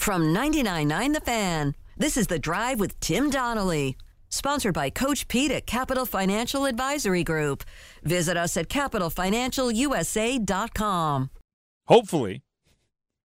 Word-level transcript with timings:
From 0.00 0.34
99.9 0.34 1.12
The 1.12 1.20
Fan, 1.20 1.76
this 1.98 2.16
is 2.16 2.28
The 2.28 2.38
Drive 2.38 2.80
with 2.80 2.98
Tim 3.00 3.28
Donnelly. 3.28 3.98
Sponsored 4.30 4.72
by 4.72 4.88
Coach 4.88 5.28
Pete 5.28 5.50
at 5.50 5.66
Capital 5.66 6.06
Financial 6.06 6.64
Advisory 6.64 7.22
Group. 7.22 7.64
Visit 8.02 8.34
us 8.34 8.56
at 8.56 8.70
capitalfinancialusa.com. 8.70 11.30
Hopefully, 11.88 12.42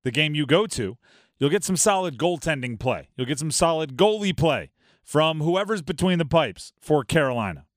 the 0.03 0.11
game 0.11 0.35
you 0.35 0.45
go 0.45 0.67
to, 0.67 0.97
you'll 1.39 1.49
get 1.49 1.63
some 1.63 1.77
solid 1.77 2.17
goaltending 2.17 2.77
play. 2.77 3.07
You'll 3.15 3.27
get 3.27 3.39
some 3.39 3.51
solid 3.51 3.95
goalie 3.95 4.35
play 4.35 4.71
from 5.01 5.39
whoever's 5.39 5.81
between 5.81 6.19
the 6.19 6.25
pipes 6.25 6.73
for 6.81 7.05
Carolina. 7.05 7.67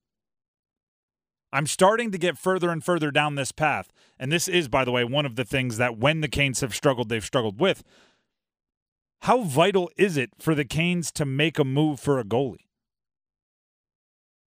I'm 1.53 1.67
starting 1.67 2.11
to 2.11 2.19
get 2.19 2.37
further 2.37 2.71
and 2.71 2.85
further 2.85 3.11
down 3.11 3.37
this 3.37 3.53
path. 3.53 3.91
And 4.19 4.33
this 4.33 4.49
is, 4.49 4.69
by 4.69 4.85
the 4.85 4.93
way, 4.93 5.05
one 5.05 5.25
of 5.25 5.37
the 5.37 5.45
things 5.45 5.79
that 5.79 5.99
when 5.99 6.21
the 6.21 6.29
Canes 6.29 6.61
have 6.61 6.75
struggled, 6.75 7.09
they've 7.09 7.25
struggled 7.25 7.61
with. 7.61 7.83
How 9.23 9.43
vital 9.43 9.91
is 9.96 10.16
it 10.16 10.30
for 10.39 10.55
the 10.55 10.64
Canes 10.64 11.11
to 11.12 11.24
make 11.24 11.59
a 11.59 11.65
move 11.65 12.01
for 12.01 12.19
a 12.19 12.24
goalie? 12.24 12.66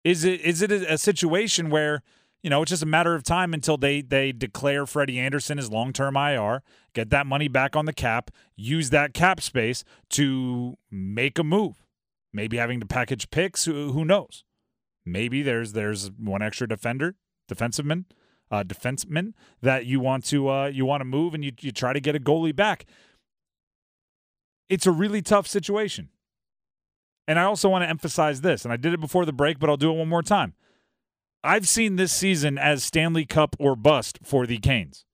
Is 0.03 0.23
it 0.23 0.41
is 0.41 0.61
it 0.61 0.71
a, 0.71 0.97
situation 0.97 1.69
where 1.69 2.01
you 2.41 2.49
know 2.49 2.61
it's 2.61 2.69
just 2.69 2.83
a 2.83 2.87
matter 2.87 3.15
of 3.15 3.23
time 3.23 3.53
until 3.53 3.77
they 3.77 4.01
they 4.01 4.31
declare 4.31 4.85
Freddie 4.85 5.19
Andersen 5.19 5.59
as 5.59 5.69
long 5.69 5.91
term 5.91 6.15
IR, 6.15 6.63
get 6.93 7.09
that 7.09 7.25
money 7.25 7.47
back 7.47 7.75
on 7.75 7.85
the 7.85 7.93
cap, 7.93 8.31
use 8.55 8.91
that 8.91 9.13
cap 9.13 9.41
space 9.41 9.83
to 10.11 10.77
make 10.89 11.37
a 11.37 11.43
move, 11.43 11.83
maybe 12.31 12.57
having 12.57 12.79
to 12.79 12.85
package 12.85 13.29
picks. 13.29 13.65
Who, 13.65 13.91
who 13.91 14.05
knows? 14.05 14.45
Maybe 15.05 15.41
there's 15.41 15.73
there's 15.73 16.11
one 16.11 16.41
extra 16.41 16.67
defender, 16.67 17.15
defensiveman, 17.51 18.05
uh, 18.51 18.63
defenseman 18.63 19.33
that 19.61 19.85
you 19.85 19.99
want 19.99 20.25
to 20.25 20.49
uh, 20.49 20.67
you 20.67 20.85
want 20.85 21.01
to 21.01 21.05
move 21.05 21.33
and 21.33 21.43
you 21.43 21.51
you 21.59 21.71
try 21.71 21.93
to 21.93 21.99
get 21.99 22.15
a 22.15 22.19
goalie 22.19 22.55
back. 22.55 22.85
It's 24.69 24.85
a 24.85 24.91
really 24.91 25.21
tough 25.21 25.47
situation. 25.47 26.09
And 27.27 27.37
I 27.37 27.43
also 27.43 27.69
want 27.69 27.83
to 27.83 27.89
emphasize 27.89 28.41
this, 28.41 28.63
and 28.63 28.73
I 28.73 28.77
did 28.77 28.93
it 28.93 28.99
before 28.99 29.25
the 29.25 29.33
break, 29.33 29.59
but 29.59 29.69
I'll 29.69 29.77
do 29.77 29.91
it 29.91 29.97
one 29.97 30.09
more 30.09 30.23
time. 30.23 30.53
I've 31.43 31.67
seen 31.67 31.95
this 31.95 32.11
season 32.11 32.57
as 32.57 32.83
Stanley 32.83 33.25
Cup 33.25 33.55
or 33.59 33.75
bust 33.75 34.19
for 34.23 34.45
the 34.45 34.57
Canes. 34.57 35.05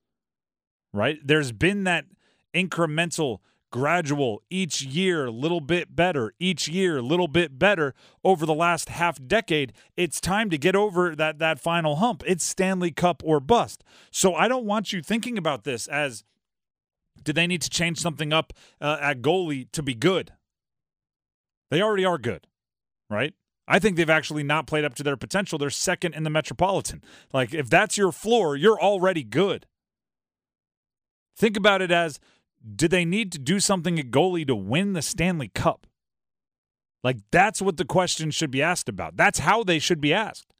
Right? 0.94 1.18
There's 1.24 1.52
been 1.52 1.84
that 1.84 2.06
incremental, 2.54 3.40
gradual, 3.70 4.42
each 4.50 4.82
year 4.82 5.30
little 5.30 5.60
bit 5.60 5.94
better, 5.94 6.34
each 6.40 6.70
year 6.70 7.02
little 7.02 7.28
bit 7.28 7.60
better 7.60 7.94
over 8.24 8.46
the 8.46 8.54
last 8.54 8.88
half 8.88 9.20
decade. 9.28 9.74
It's 9.98 10.22
time 10.22 10.50
to 10.50 10.58
get 10.58 10.76
over 10.76 11.16
that 11.16 11.40
that 11.40 11.60
final 11.60 11.98
hump. 11.98 12.24
It's 12.26 12.46
Stanley 12.46 12.92
Cup 12.92 13.22
or 13.26 13.42
bust. 13.42 13.84
So 14.10 14.34
I 14.34 14.48
don't 14.48 14.66
want 14.66 14.94
you 14.94 15.02
thinking 15.02 15.38
about 15.38 15.66
this 15.66 15.88
as 15.88 16.24
do 17.26 17.34
they 17.34 17.48
need 17.48 17.62
to 17.64 17.70
change 17.70 18.00
something 18.00 18.32
up 18.32 18.54
uh, 18.80 18.98
at 19.02 19.22
goalie 19.22 19.70
to 19.74 19.84
be 19.84 19.94
good? 19.94 20.32
They 21.70 21.82
already 21.82 22.06
are 22.06 22.18
good, 22.18 22.48
right? 23.10 23.34
I 23.68 23.80
think 23.80 23.98
they've 23.98 24.10
actually 24.10 24.44
not 24.44 24.68
played 24.68 24.86
up 24.86 24.94
to 24.96 25.04
their 25.04 25.18
potential. 25.18 25.58
They're 25.58 25.70
second 25.72 26.14
in 26.14 26.24
the 26.24 26.30
Metropolitan. 26.30 27.04
Like, 27.34 27.54
if 27.54 27.70
that's 27.70 27.98
your 27.98 28.12
floor, 28.12 28.56
you're 28.56 28.80
already 28.80 29.24
good. 29.24 29.66
Think 31.36 31.58
about 31.58 31.82
it 31.82 31.92
as 31.92 32.20
do 32.76 32.88
they 32.88 33.06
need 33.06 33.32
to 33.32 33.40
do 33.40 33.60
something 33.60 34.00
at 34.00 34.12
goalie 34.12 34.48
to 34.48 34.56
win 34.56 34.94
the 34.94 35.02
Stanley 35.02 35.50
Cup? 35.50 35.88
Like, 37.04 37.18
that's 37.32 37.62
what 37.62 37.78
the 37.78 37.86
question 37.86 38.32
should 38.32 38.52
be 38.52 38.62
asked 38.62 38.90
about. 38.90 39.18
That's 39.18 39.40
how 39.40 39.64
they 39.64 39.80
should 39.80 40.02
be 40.02 40.14
asked. 40.14 40.55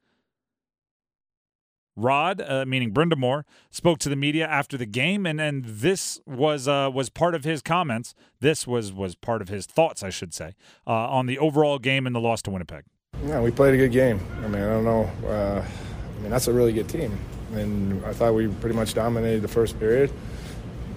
Rod, 1.96 2.42
uh, 2.42 2.66
meaning 2.66 2.92
Brind'Amour, 2.92 3.44
spoke 3.70 3.98
to 4.00 4.08
the 4.10 4.16
media 4.16 4.46
after 4.46 4.76
the 4.76 4.86
game, 4.86 5.24
and 5.24 5.40
and 5.40 5.64
this 5.64 6.20
was 6.26 6.68
uh, 6.68 6.90
was 6.92 7.08
part 7.08 7.34
of 7.34 7.44
his 7.44 7.62
comments. 7.62 8.14
This 8.40 8.66
was 8.66 8.92
was 8.92 9.14
part 9.14 9.40
of 9.40 9.48
his 9.48 9.64
thoughts, 9.64 10.02
I 10.02 10.10
should 10.10 10.34
say, 10.34 10.52
uh, 10.86 10.90
on 10.92 11.26
the 11.26 11.38
overall 11.38 11.78
game 11.78 12.06
and 12.06 12.14
the 12.14 12.20
loss 12.20 12.42
to 12.42 12.50
Winnipeg. 12.50 12.84
Yeah, 13.24 13.40
we 13.40 13.50
played 13.50 13.72
a 13.72 13.78
good 13.78 13.92
game. 13.92 14.20
I 14.44 14.48
mean, 14.48 14.62
I 14.62 14.66
don't 14.66 14.84
know. 14.84 15.10
Uh, 15.26 15.64
I 15.64 16.20
mean, 16.20 16.30
that's 16.30 16.48
a 16.48 16.52
really 16.52 16.72
good 16.72 16.88
team, 16.88 17.18
and 17.52 18.04
I 18.04 18.12
thought 18.12 18.34
we 18.34 18.48
pretty 18.48 18.76
much 18.76 18.92
dominated 18.92 19.40
the 19.40 19.48
first 19.48 19.78
period, 19.78 20.12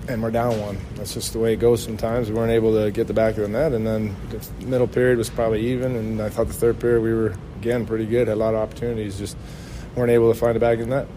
and 0.09 0.21
we're 0.21 0.31
down 0.31 0.59
one. 0.59 0.77
That's 0.95 1.13
just 1.13 1.31
the 1.31 1.39
way 1.39 1.53
it 1.53 1.61
goes. 1.61 1.81
Sometimes 1.81 2.29
we 2.29 2.35
weren't 2.35 2.51
able 2.51 2.73
to 2.73 2.91
get 2.91 3.07
the 3.07 3.13
back 3.13 3.37
of 3.37 3.43
the 3.43 3.47
net, 3.47 3.71
and 3.71 3.87
then 3.87 4.15
the 4.29 4.65
middle 4.65 4.87
period 4.87 5.17
was 5.17 5.29
probably 5.29 5.65
even, 5.67 5.95
and 5.95 6.21
I 6.21 6.27
thought 6.27 6.47
the 6.47 6.53
third 6.53 6.77
period 6.79 7.01
we 7.01 7.13
were 7.13 7.35
again 7.57 7.85
pretty 7.85 8.05
good. 8.05 8.27
Had 8.27 8.35
a 8.35 8.39
lot 8.39 8.53
of 8.53 8.59
opportunities, 8.59 9.17
just 9.17 9.37
weren't 9.95 10.11
able 10.11 10.31
to 10.31 10.39
find 10.39 10.55
a 10.55 10.59
bag 10.59 10.79
in 10.79 10.89
that. 10.89 11.07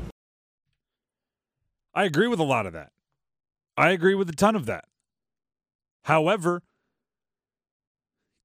I 1.95 2.05
agree 2.05 2.29
with 2.29 2.41
a 2.41 2.45
lot 2.45 2.67
of 2.67 2.73
that. 2.73 2.91
I 3.77 3.91
agree 3.91 4.15
with 4.15 4.29
a 4.29 4.35
ton 4.35 4.57
of 4.57 4.67
that. 4.67 4.85
However, 6.05 6.63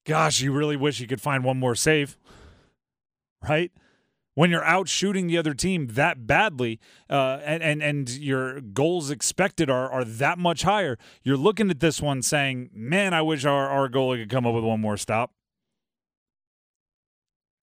gosh, 0.06 0.42
you 0.42 0.52
really 0.52 0.76
wish 0.76 1.00
you 1.00 1.08
could 1.08 1.22
find 1.22 1.44
one 1.44 1.60
more 1.60 1.76
save, 1.76 2.18
right? 3.48 3.72
When 4.36 4.52
you're 4.52 4.64
out 4.64 4.88
shooting 4.88 5.28
the 5.28 5.38
other 5.38 5.56
team 5.56 5.88
that 5.94 6.28
badly, 6.28 6.80
uh, 7.10 7.40
and 7.44 7.64
and 7.64 7.82
and 7.82 8.10
your 8.10 8.62
goals 8.62 9.10
expected 9.10 9.68
are 9.70 9.90
are 9.92 10.04
that 10.04 10.38
much 10.38 10.62
higher, 10.62 11.00
you're 11.24 11.38
looking 11.38 11.72
at 11.72 11.80
this 11.80 12.02
one 12.02 12.22
saying, 12.22 12.70
"Man, 12.72 13.16
I 13.16 13.24
wish 13.24 13.46
our 13.46 13.68
our 13.68 13.90
goalie 13.90 14.20
could 14.22 14.30
come 14.30 14.46
up 14.46 14.54
with 14.54 14.64
one 14.64 14.80
more 14.80 14.96
stop." 14.96 15.32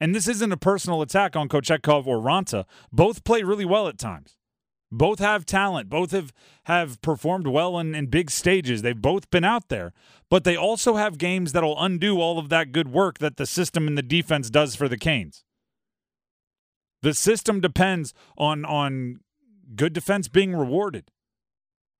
And 0.00 0.14
this 0.14 0.28
isn't 0.28 0.52
a 0.52 0.56
personal 0.56 1.02
attack 1.02 1.36
on 1.36 1.48
Kochetkov 1.48 2.06
or 2.06 2.18
Raanta. 2.18 2.64
Both 2.92 3.24
play 3.24 3.42
really 3.42 3.64
well 3.64 3.88
at 3.88 3.98
times. 3.98 4.36
Both 4.90 5.18
have 5.18 5.46
talent. 5.46 5.88
Both 5.88 6.12
have, 6.12 6.32
have 6.64 7.00
performed 7.02 7.46
well 7.46 7.78
in, 7.78 7.94
in 7.94 8.06
big 8.06 8.30
stages. 8.30 8.82
They've 8.82 9.00
both 9.00 9.30
been 9.30 9.44
out 9.44 9.68
there. 9.68 9.92
But 10.30 10.44
they 10.44 10.56
also 10.56 10.96
have 10.96 11.18
games 11.18 11.52
that'll 11.52 11.80
undo 11.82 12.20
all 12.20 12.38
of 12.38 12.48
that 12.48 12.72
good 12.72 12.88
work 12.88 13.18
that 13.18 13.36
the 13.36 13.46
system 13.46 13.88
and 13.88 13.98
the 13.98 14.02
defense 14.02 14.50
does 14.50 14.74
for 14.74 14.88
the 14.88 14.96
Canes. 14.96 15.44
The 17.02 17.14
system 17.14 17.60
depends 17.60 18.14
on 18.38 18.64
on 18.64 19.20
good 19.74 19.92
defense 19.92 20.28
being 20.28 20.54
rewarded. 20.54 21.10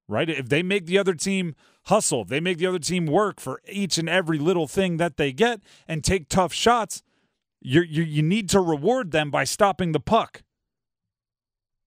Right? 0.07 0.29
If 0.29 0.49
they 0.49 0.63
make 0.63 0.87
the 0.87 0.99
other 0.99 1.15
team 1.15 1.55
hustle, 1.87 2.23
if 2.23 2.29
they 2.29 2.41
make 2.41 2.59
the 2.59 2.67
other 2.67 2.79
team 2.79 3.07
work 3.07 3.41
for 3.41 3.61
each 3.67 3.99
and 3.99 4.09
every 4.09 4.39
little 4.39 4.69
thing 4.69 4.99
that 4.99 5.17
they 5.17 5.33
get 5.33 5.61
and 5.89 6.05
take 6.05 6.29
tough 6.29 6.53
shots, 6.53 7.03
you 7.65 7.81
you 7.81 8.23
need 8.23 8.49
to 8.51 8.61
reward 8.61 9.11
them 9.11 9.31
by 9.31 9.45
stopping 9.45 9.93
the 9.93 10.01
puck. 10.01 10.43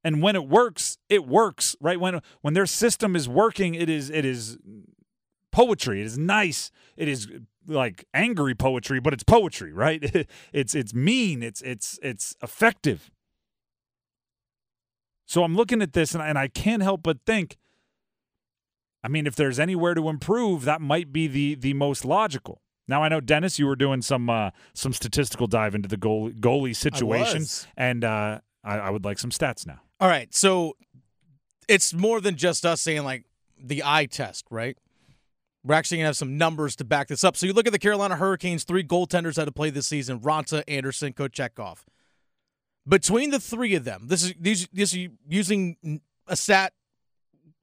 And 0.04 0.22
when 0.22 0.36
it 0.36 0.48
works, 0.48 0.98
it 1.08 1.28
works, 1.28 1.76
right? 1.80 2.00
When 2.00 2.22
when 2.42 2.54
their 2.54 2.66
system 2.66 3.16
is 3.16 3.30
working, 3.30 3.76
it 3.76 3.90
is 3.90 4.10
it 4.10 4.26
is 4.26 4.58
poetry. 5.52 6.02
It 6.02 6.08
is 6.08 6.18
nice. 6.18 6.72
It 6.98 7.08
is 7.08 7.28
like 7.68 8.06
angry 8.14 8.56
poetry, 8.56 9.00
but 9.00 9.14
it's 9.14 9.24
poetry, 9.24 9.72
right? 9.72 10.28
it's 10.54 10.74
it's 10.74 10.94
mean. 10.94 11.44
It's 11.44 11.62
it's 11.62 12.00
it's 12.02 12.36
effective. 12.42 13.12
So 15.28 15.44
I'm 15.44 15.56
looking 15.56 15.82
at 15.82 15.94
this 15.94 16.14
and 16.14 16.24
I, 16.24 16.28
and 16.30 16.38
I 16.40 16.48
can't 16.48 16.82
help 16.82 17.04
but 17.04 17.20
think. 17.26 17.58
I 19.04 19.10
mean, 19.10 19.28
if 19.28 19.36
there's 19.36 19.60
anywhere 19.60 19.94
to 19.94 20.10
improve, 20.10 20.64
that 20.66 20.82
might 20.82 21.14
be 21.14 21.28
the 21.28 21.56
the 21.56 21.74
most 21.74 22.04
logical. 22.04 22.62
Now 22.88 23.04
I 23.04 23.10
know 23.10 23.20
Dennis, 23.20 23.60
you 23.60 23.68
were 23.68 23.76
doing 23.76 24.02
some 24.02 24.30
uh, 24.30 24.52
some 24.74 24.94
statistical 24.94 25.48
dive 25.48 25.76
into 25.76 25.90
the 25.90 25.98
goal, 25.98 26.32
goalie 26.32 26.76
situation, 26.76 27.46
and 27.76 28.04
uh, 28.04 28.40
I, 28.64 28.78
I 28.78 28.90
would 28.90 29.04
like 29.04 29.20
some 29.20 29.32
stats 29.32 29.68
now. 29.68 29.80
All 30.00 30.08
right, 30.08 30.34
so 30.34 30.78
it's 31.68 31.94
more 31.94 32.22
than 32.22 32.36
just 32.36 32.66
us 32.66 32.82
saying 32.82 33.04
like 33.04 33.26
the 33.62 33.84
eye 33.84 34.06
test, 34.06 34.46
right? 34.50 34.78
We're 35.64 35.76
actually 35.76 35.98
gonna 35.98 36.08
have 36.08 36.18
some 36.18 36.38
numbers 36.38 36.76
to 36.78 36.86
back 36.86 37.10
this 37.10 37.24
up. 37.24 37.36
So 37.36 37.46
you 37.46 37.54
look 37.54 37.68
at 37.68 37.74
the 37.74 37.80
Carolina 37.80 38.16
Hurricanes, 38.16 38.64
three 38.64 38.84
goaltenders 38.84 39.36
that 39.36 39.48
have 39.48 39.56
played 39.56 39.74
this 39.74 39.88
season: 39.88 40.20
Raanta, 40.20 40.64
Andersen, 40.68 41.14
Kochetkov. 41.14 41.80
Between 42.88 43.32
the 43.32 43.40
three 43.40 43.76
of 43.76 43.84
them, 43.84 44.04
this 44.06 44.24
is 44.24 44.34
these 44.40 44.68
this 44.72 44.94
is 44.94 45.10
using 45.28 46.00
a 46.26 46.38
stat 46.38 46.72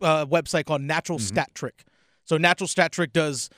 uh, 0.03 0.27
website 0.27 0.67
called 0.67 0.83
Natural 0.83 1.19
mm-hmm. 1.19 1.27
Stat 1.27 1.55
Trick. 1.55 1.85
So 2.25 2.37
Natural 2.37 2.69
Stat 2.69 2.93
Trick 2.93 3.12
does 3.12 3.49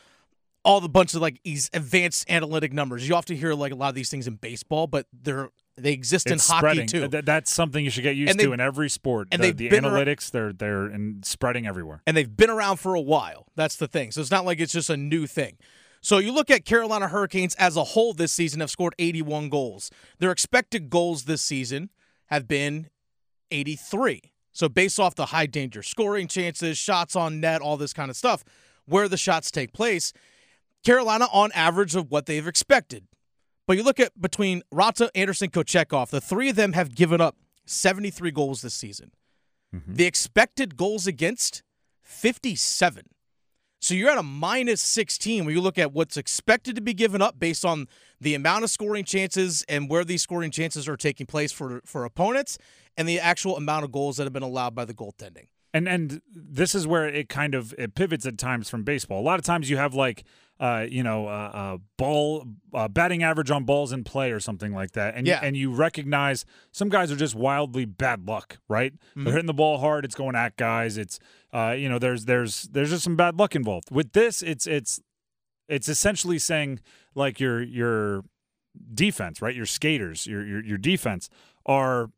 all 0.66 0.80
the 0.80 0.88
bunch 0.88 1.14
of 1.14 1.20
like 1.22 1.40
these 1.44 1.70
advanced 1.72 2.28
analytic 2.30 2.72
numbers. 2.72 3.08
You 3.08 3.14
often 3.14 3.36
hear 3.36 3.54
like 3.54 3.72
a 3.72 3.76
lot 3.76 3.88
of 3.88 3.94
these 3.94 4.10
things 4.10 4.26
in 4.26 4.34
baseball, 4.34 4.86
but 4.86 5.06
they're 5.12 5.50
they 5.78 5.92
exist 5.92 6.26
it's 6.26 6.48
in 6.48 6.54
hockey 6.54 6.60
spreading. 6.60 6.86
too. 6.86 7.08
Th- 7.08 7.24
that's 7.24 7.52
something 7.52 7.84
you 7.84 7.90
should 7.90 8.02
get 8.02 8.16
used 8.16 8.38
they- 8.38 8.44
to 8.44 8.52
in 8.52 8.60
every 8.60 8.88
sport. 8.88 9.28
and 9.30 9.42
the 9.42 9.52
the 9.52 9.68
analytics, 9.70 10.30
they're 10.30 10.52
they're 10.52 10.86
in 10.90 11.22
spreading 11.22 11.66
everywhere. 11.66 12.02
and 12.06 12.16
they've 12.16 12.36
been 12.36 12.50
around 12.50 12.78
for 12.78 12.94
a 12.94 13.00
while. 13.00 13.46
That's 13.56 13.76
the 13.76 13.86
thing. 13.88 14.10
So 14.10 14.20
it's 14.20 14.30
not 14.30 14.44
like 14.44 14.58
it's 14.60 14.72
just 14.72 14.90
a 14.90 14.96
new 14.96 15.26
thing. 15.26 15.56
So 16.00 16.18
you 16.18 16.32
look 16.32 16.50
at 16.50 16.64
Carolina 16.64 17.08
Hurricanes 17.08 17.54
as 17.56 17.76
a 17.76 17.82
whole 17.84 18.12
this 18.14 18.32
season 18.32 18.60
have 18.60 18.70
scored 18.70 18.94
81 18.98 19.48
goals. 19.48 19.90
Their 20.18 20.30
expected 20.30 20.88
goals 20.88 21.24
this 21.24 21.42
season 21.42 21.90
have 22.26 22.46
been 22.46 22.90
83. 23.50 24.32
So 24.52 24.68
based 24.68 24.98
off 24.98 25.14
the 25.14 25.26
high 25.26 25.46
danger 25.46 25.82
scoring 25.82 26.28
chances, 26.28 26.78
shots 26.78 27.14
on 27.16 27.40
net, 27.40 27.60
all 27.60 27.76
this 27.76 27.92
kind 27.92 28.10
of 28.10 28.16
stuff, 28.16 28.44
where 28.86 29.08
the 29.08 29.16
shots 29.16 29.50
take 29.50 29.72
place, 29.72 30.12
Carolina 30.86 31.26
on 31.32 31.50
average 31.52 31.96
of 31.96 32.12
what 32.12 32.26
they've 32.26 32.46
expected. 32.46 33.08
But 33.66 33.76
you 33.76 33.82
look 33.82 33.98
at 33.98 34.20
between 34.20 34.62
Raanta, 34.72 35.08
Andersen, 35.16 35.50
Kochetkov, 35.50 36.10
the 36.10 36.20
three 36.20 36.48
of 36.48 36.54
them 36.54 36.74
have 36.74 36.94
given 36.94 37.20
up 37.20 37.36
73 37.64 38.30
goals 38.30 38.62
this 38.62 38.74
season. 38.74 39.10
Mm-hmm. 39.74 39.94
The 39.94 40.04
expected 40.04 40.76
goals 40.76 41.08
against 41.08 41.64
57. 42.02 43.02
So 43.80 43.94
you're 43.94 44.10
at 44.10 44.18
a 44.18 44.22
minus 44.22 44.80
16 44.80 45.44
when 45.44 45.54
you 45.54 45.60
look 45.60 45.76
at 45.76 45.92
what's 45.92 46.16
expected 46.16 46.76
to 46.76 46.80
be 46.80 46.94
given 46.94 47.20
up 47.20 47.38
based 47.38 47.64
on 47.64 47.88
the 48.20 48.34
amount 48.34 48.62
of 48.62 48.70
scoring 48.70 49.04
chances 49.04 49.64
and 49.68 49.90
where 49.90 50.04
these 50.04 50.22
scoring 50.22 50.52
chances 50.52 50.88
are 50.88 50.96
taking 50.96 51.26
place 51.26 51.50
for 51.50 51.82
for 51.84 52.04
opponents 52.04 52.58
and 52.96 53.08
the 53.08 53.18
actual 53.18 53.56
amount 53.56 53.84
of 53.84 53.92
goals 53.92 54.16
that 54.16 54.24
have 54.24 54.32
been 54.32 54.42
allowed 54.42 54.74
by 54.74 54.84
the 54.84 54.94
goaltending. 54.94 55.48
And 55.74 55.88
and 55.88 56.22
this 56.32 56.74
is 56.74 56.86
where 56.86 57.06
it 57.06 57.28
kind 57.28 57.54
of 57.54 57.74
it 57.76 57.94
pivots 57.94 58.24
at 58.24 58.38
times 58.38 58.70
from 58.70 58.84
baseball. 58.84 59.20
A 59.20 59.26
lot 59.26 59.38
of 59.38 59.44
times 59.44 59.68
you 59.68 59.76
have 59.76 59.94
like 59.94 60.24
uh, 60.58 60.86
you 60.88 61.02
know, 61.02 61.26
uh, 61.26 61.50
uh, 61.52 61.78
ball 61.98 62.46
uh, 62.72 62.88
batting 62.88 63.22
average 63.22 63.50
on 63.50 63.64
balls 63.64 63.92
in 63.92 64.04
play 64.04 64.32
or 64.32 64.40
something 64.40 64.72
like 64.72 64.92
that, 64.92 65.14
and 65.14 65.26
yeah. 65.26 65.40
and 65.42 65.56
you 65.56 65.70
recognize 65.70 66.46
some 66.72 66.88
guys 66.88 67.12
are 67.12 67.16
just 67.16 67.34
wildly 67.34 67.84
bad 67.84 68.26
luck, 68.26 68.58
right? 68.68 68.92
Mm-hmm. 68.92 69.24
They're 69.24 69.32
hitting 69.34 69.46
the 69.46 69.54
ball 69.54 69.78
hard, 69.78 70.04
it's 70.04 70.14
going 70.14 70.34
at 70.34 70.56
guys. 70.56 70.96
It's 70.96 71.18
uh, 71.52 71.74
you 71.78 71.88
know, 71.88 71.98
there's 71.98 72.24
there's 72.24 72.62
there's 72.64 72.90
just 72.90 73.04
some 73.04 73.16
bad 73.16 73.38
luck 73.38 73.54
involved. 73.54 73.90
With 73.90 74.12
this, 74.12 74.42
it's 74.42 74.66
it's 74.66 75.00
it's 75.68 75.88
essentially 75.88 76.38
saying 76.38 76.80
like 77.14 77.38
your 77.38 77.62
your 77.62 78.22
defense, 78.94 79.42
right? 79.42 79.54
Your 79.54 79.66
skaters, 79.66 80.26
your 80.26 80.44
your 80.46 80.64
your 80.64 80.78
defense 80.78 81.28
are 81.66 82.10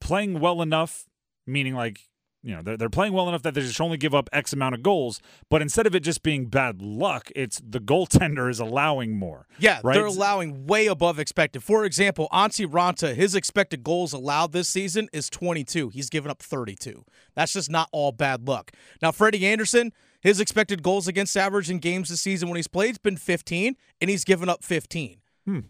playing 0.00 0.40
well 0.40 0.60
enough, 0.60 1.06
meaning 1.46 1.74
like 1.74 2.00
you 2.46 2.54
know 2.54 2.60
they're, 2.62 2.76
they're 2.76 2.90
playing 2.90 3.12
well 3.14 3.26
enough 3.28 3.42
that 3.42 3.54
they 3.54 3.62
just 3.62 3.80
only 3.80 3.96
give 3.96 4.14
up 4.14 4.28
x 4.32 4.52
amount 4.52 4.74
of 4.74 4.82
goals 4.82 5.20
but 5.48 5.62
instead 5.62 5.86
of 5.86 5.94
it 5.94 6.00
just 6.00 6.22
being 6.22 6.44
bad 6.46 6.82
luck 6.82 7.30
it's 7.34 7.60
the 7.66 7.80
goaltender 7.80 8.50
is 8.50 8.60
allowing 8.60 9.16
more 9.18 9.46
Yeah, 9.58 9.80
right? 9.82 9.94
they're 9.94 10.04
allowing 10.04 10.66
way 10.66 10.86
above 10.86 11.18
expected. 11.18 11.62
For 11.62 11.84
example, 11.84 12.28
Antti 12.32 12.66
Raanta, 12.66 13.14
his 13.14 13.34
expected 13.34 13.82
goals 13.82 14.12
allowed 14.12 14.52
this 14.52 14.68
season 14.68 15.08
is 15.12 15.30
22. 15.30 15.88
He's 15.88 16.10
given 16.10 16.30
up 16.30 16.42
32. 16.42 17.04
That's 17.34 17.52
just 17.54 17.70
not 17.70 17.88
all 17.92 18.12
bad 18.12 18.46
luck. 18.46 18.72
Now, 19.00 19.10
Freddie 19.12 19.46
Andersen, 19.46 19.92
his 20.20 20.38
expected 20.40 20.82
goals 20.82 21.08
against 21.08 21.36
average 21.36 21.70
in 21.70 21.78
games 21.78 22.08
this 22.10 22.20
season 22.20 22.48
when 22.48 22.56
he's 22.56 22.68
played 22.68 22.88
has 22.88 22.98
been 22.98 23.16
15, 23.16 23.76
and 24.00 24.10
he's 24.10 24.24
given 24.24 24.48
up 24.48 24.62
15. 24.64 25.16
Hmm. 25.46 25.60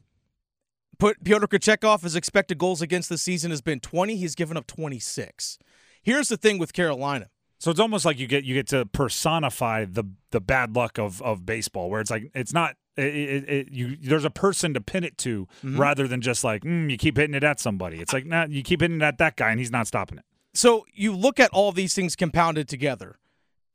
Put 0.98 1.24
Pyotr 1.24 1.46
Kochetkov, 1.48 2.02
his 2.02 2.14
expected 2.16 2.58
goals 2.58 2.80
against 2.80 3.08
this 3.08 3.22
season 3.22 3.50
has 3.50 3.60
been 3.60 3.80
20. 3.80 4.16
He's 4.16 4.34
given 4.34 4.56
up 4.56 4.66
26. 4.66 5.58
Here's 6.04 6.28
the 6.28 6.36
thing 6.36 6.58
with 6.58 6.72
Carolina. 6.72 7.26
so 7.58 7.70
it's 7.70 7.80
almost 7.80 8.04
like 8.04 8.18
you 8.18 8.26
get 8.26 8.44
you 8.44 8.54
get 8.54 8.68
to 8.68 8.84
personify 8.86 9.84
the 9.86 10.04
the 10.30 10.40
bad 10.40 10.76
luck 10.76 10.98
of 10.98 11.20
of 11.22 11.44
baseball 11.46 11.88
where 11.90 12.00
it's 12.00 12.10
like 12.10 12.30
it's 12.34 12.52
not 12.52 12.76
it, 12.96 13.04
it, 13.04 13.48
it, 13.48 13.68
you 13.72 13.96
there's 14.00 14.24
a 14.24 14.30
person 14.30 14.74
to 14.74 14.80
pin 14.80 15.02
it 15.04 15.16
to 15.18 15.46
Mm-hmm. 15.64 15.80
rather 15.80 16.06
than 16.06 16.20
just 16.20 16.44
like 16.44 16.62
mm, 16.62 16.90
you 16.90 16.96
keep 16.98 17.16
hitting 17.16 17.34
it 17.34 17.42
at 17.42 17.58
somebody 17.60 18.00
it's 18.00 18.12
like 18.12 18.26
nah, 18.26 18.44
you 18.46 18.62
keep 18.62 18.80
hitting 18.82 18.98
it 18.98 19.02
at 19.02 19.18
that 19.18 19.36
guy 19.36 19.50
and 19.50 19.58
he's 19.58 19.70
not 19.72 19.86
stopping 19.86 20.18
it 20.18 20.24
So 20.54 20.84
you 20.92 21.16
look 21.16 21.40
at 21.40 21.50
all 21.52 21.72
these 21.72 21.94
things 21.94 22.14
compounded 22.16 22.68
together. 22.68 23.16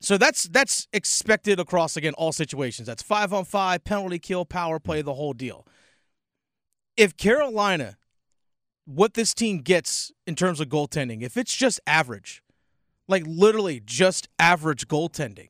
So 0.02 0.16
that's 0.16 0.44
that's 0.44 0.88
expected 0.94 1.60
across 1.60 1.94
again 1.96 2.14
all 2.16 2.32
situations. 2.32 2.86
That's 2.86 3.02
five 3.02 3.34
on 3.34 3.44
five, 3.44 3.84
penalty 3.84 4.18
kill, 4.18 4.44
power 4.46 4.78
play, 4.80 5.02
the 5.02 5.12
whole 5.12 5.34
deal. 5.34 5.66
If 6.96 7.16
Carolina, 7.18 7.96
what 8.90 9.14
this 9.14 9.34
team 9.34 9.58
gets 9.58 10.12
in 10.26 10.34
terms 10.34 10.60
of 10.60 10.68
goaltending, 10.68 11.22
if 11.22 11.36
it's 11.36 11.56
just 11.56 11.80
average, 11.86 12.42
like 13.08 13.22
literally 13.26 13.80
just 13.84 14.28
average 14.38 14.88
goaltending, 14.88 15.48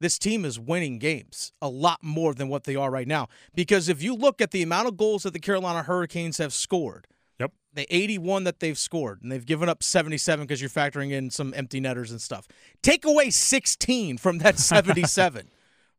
this 0.00 0.18
team 0.18 0.44
is 0.44 0.58
winning 0.60 0.98
games 0.98 1.52
a 1.62 1.68
lot 1.68 1.98
more 2.02 2.34
than 2.34 2.48
what 2.48 2.64
they 2.64 2.76
are 2.76 2.90
right 2.90 3.08
now. 3.08 3.28
Because 3.54 3.88
if 3.88 4.02
you 4.02 4.14
look 4.14 4.40
at 4.40 4.50
the 4.50 4.62
amount 4.62 4.88
of 4.88 4.96
goals 4.96 5.22
that 5.22 5.32
the 5.32 5.38
Carolina 5.38 5.82
Hurricanes 5.82 6.38
have 6.38 6.52
scored, 6.52 7.06
Yep. 7.38 7.52
the 7.72 7.86
81 7.94 8.44
that 8.44 8.60
they've 8.60 8.78
scored, 8.78 9.22
and 9.22 9.30
they've 9.30 9.44
given 9.44 9.68
up 9.68 9.82
77 9.82 10.44
because 10.46 10.60
you're 10.60 10.70
factoring 10.70 11.12
in 11.12 11.30
some 11.30 11.52
empty 11.54 11.80
netters 11.80 12.10
and 12.10 12.20
stuff. 12.20 12.46
Take 12.82 13.04
away 13.04 13.30
16 13.30 14.18
from 14.18 14.38
that 14.38 14.58
77, 14.58 15.48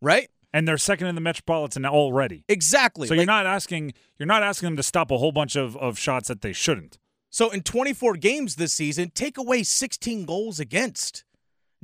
right? 0.01 0.29
And 0.57 0.67
they're 0.67 0.77
second 0.77 1.07
in 1.07 1.15
the 1.15 1.21
metropolitan 1.21 1.85
already 1.85 2.43
Exactly. 2.47 3.07
so 3.07 3.13
you're 3.13 3.25
not 3.25 3.45
asking 3.45 3.93
you're 4.17 4.27
not 4.27 4.43
asking 4.43 4.67
them 4.67 4.77
to 4.77 4.83
stop 4.83 5.11
a 5.11 5.17
whole 5.17 5.31
bunch 5.31 5.55
of, 5.55 5.77
of 5.77 5.97
shots 5.97 6.27
that 6.27 6.41
they 6.41 6.53
shouldn't 6.53 6.97
so 7.29 7.49
in 7.49 7.61
24 7.61 8.15
games 8.15 8.55
this 8.55 8.73
season, 8.73 9.11
take 9.13 9.37
away 9.37 9.63
16 9.63 10.25
goals 10.25 10.59
against 10.59 11.23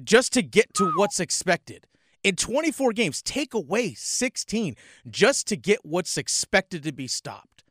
just 0.04 0.34
to 0.34 0.42
get 0.42 0.74
to 0.76 0.92
what's 0.96 1.20
expected. 1.20 1.88
In 2.24 2.36
24 2.36 2.94
games, 2.94 3.22
take 3.22 3.54
away 3.54 3.94
16 3.94 4.76
just 5.10 5.48
to 5.48 5.58
get 5.58 5.80
what's 5.84 6.18
expected 6.18 6.84
to 6.84 6.94
be 6.94 7.08
stopped. 7.08 7.63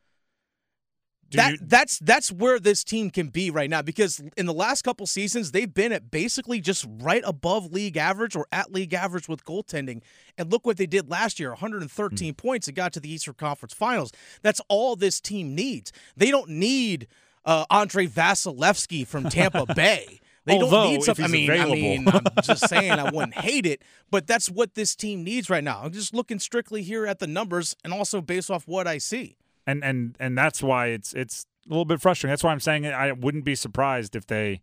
Do 1.32 1.36
that 1.38 1.52
you- 1.52 1.58
that's 1.62 1.98
that's 1.98 2.30
where 2.30 2.58
this 2.60 2.84
team 2.84 3.10
can 3.10 3.28
be 3.28 3.50
right 3.50 3.68
now 3.68 3.82
because 3.82 4.22
in 4.36 4.46
the 4.46 4.54
last 4.54 4.82
couple 4.82 5.06
seasons 5.06 5.50
they've 5.50 5.72
been 5.72 5.90
at 5.92 6.10
basically 6.10 6.60
just 6.60 6.86
right 7.00 7.22
above 7.26 7.72
league 7.72 7.96
average 7.96 8.36
or 8.36 8.46
at 8.52 8.72
league 8.72 8.94
average 8.94 9.28
with 9.28 9.44
goaltending. 9.44 10.02
And 10.38 10.50
look 10.52 10.64
what 10.66 10.76
they 10.76 10.86
did 10.86 11.10
last 11.10 11.40
year 11.40 11.50
113 11.50 12.34
points 12.34 12.68
and 12.68 12.76
got 12.76 12.92
to 12.94 13.00
the 13.00 13.12
Eastern 13.12 13.34
Conference 13.34 13.74
Finals. 13.74 14.12
That's 14.42 14.60
all 14.68 14.94
this 14.96 15.20
team 15.20 15.54
needs. 15.54 15.92
They 16.16 16.30
don't 16.30 16.48
need 16.50 17.08
uh, 17.44 17.64
Andrei 17.70 18.06
Vasilevskiy 18.06 19.06
from 19.06 19.28
Tampa 19.28 19.66
Bay. 19.74 20.20
They 20.44 20.54
Although, 20.54 20.70
don't 20.70 20.92
need 20.92 21.02
something 21.04 21.24
I 21.24 21.28
mean 21.28 21.50
I 21.50 21.54
available. 21.54 21.76
mean 21.76 22.08
I'm 22.08 22.22
just 22.42 22.68
saying 22.68 22.90
I 22.92 23.10
wouldn't 23.10 23.34
hate 23.34 23.64
it 23.66 23.82
but 24.10 24.26
that's 24.26 24.50
what 24.50 24.74
this 24.74 24.96
team 24.96 25.22
needs 25.24 25.48
right 25.48 25.62
now. 25.62 25.82
I'm 25.84 25.92
just 25.92 26.12
looking 26.14 26.38
strictly 26.40 26.82
here 26.82 27.06
at 27.06 27.18
the 27.20 27.26
numbers 27.28 27.76
and 27.84 27.92
also 27.92 28.20
based 28.20 28.50
off 28.50 28.66
what 28.66 28.86
I 28.88 28.98
see 28.98 29.36
and 29.66 29.84
and 29.84 30.16
and 30.18 30.36
that's 30.36 30.62
why 30.62 30.86
it's 30.86 31.12
it's 31.12 31.46
a 31.66 31.70
little 31.70 31.84
bit 31.84 32.00
frustrating. 32.00 32.32
That's 32.32 32.44
why 32.44 32.52
I'm 32.52 32.60
saying 32.60 32.86
I 32.86 33.12
wouldn't 33.12 33.44
be 33.44 33.54
surprised 33.54 34.16
if 34.16 34.26
they 34.26 34.60